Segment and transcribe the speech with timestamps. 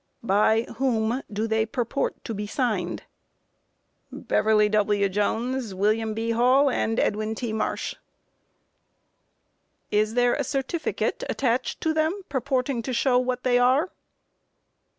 [0.21, 0.27] Q.
[0.29, 3.03] By whom do they purport to be signed?
[4.11, 4.15] A.
[4.15, 5.07] Beverly W.
[5.07, 6.15] Jones, Wm.
[6.15, 6.31] B.
[6.31, 7.53] Hall, and Edwin T.
[7.53, 7.91] Marsh.
[9.91, 9.99] Q.
[9.99, 13.91] Is there a certificate attached to them, purporting to show what they are?